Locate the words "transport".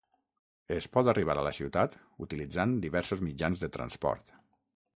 3.77-4.35